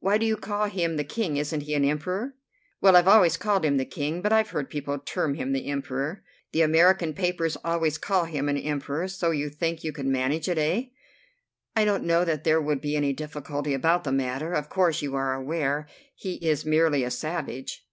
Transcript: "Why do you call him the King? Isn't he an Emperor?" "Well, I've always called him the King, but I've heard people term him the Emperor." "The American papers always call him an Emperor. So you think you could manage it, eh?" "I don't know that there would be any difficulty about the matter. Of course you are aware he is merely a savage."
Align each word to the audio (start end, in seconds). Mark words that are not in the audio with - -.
"Why 0.00 0.16
do 0.16 0.24
you 0.24 0.38
call 0.38 0.64
him 0.68 0.96
the 0.96 1.04
King? 1.04 1.36
Isn't 1.36 1.60
he 1.64 1.74
an 1.74 1.84
Emperor?" 1.84 2.34
"Well, 2.80 2.96
I've 2.96 3.06
always 3.06 3.36
called 3.36 3.66
him 3.66 3.76
the 3.76 3.84
King, 3.84 4.22
but 4.22 4.32
I've 4.32 4.48
heard 4.48 4.70
people 4.70 4.98
term 4.98 5.34
him 5.34 5.52
the 5.52 5.66
Emperor." 5.66 6.22
"The 6.52 6.62
American 6.62 7.12
papers 7.12 7.56
always 7.62 7.98
call 7.98 8.24
him 8.24 8.48
an 8.48 8.56
Emperor. 8.56 9.08
So 9.08 9.30
you 9.30 9.50
think 9.50 9.84
you 9.84 9.92
could 9.92 10.06
manage 10.06 10.48
it, 10.48 10.56
eh?" 10.56 10.84
"I 11.76 11.84
don't 11.84 12.04
know 12.04 12.24
that 12.24 12.44
there 12.44 12.62
would 12.62 12.80
be 12.80 12.96
any 12.96 13.12
difficulty 13.12 13.74
about 13.74 14.04
the 14.04 14.10
matter. 14.12 14.54
Of 14.54 14.70
course 14.70 15.02
you 15.02 15.14
are 15.16 15.34
aware 15.34 15.86
he 16.14 16.36
is 16.36 16.64
merely 16.64 17.04
a 17.04 17.10
savage." 17.10 17.86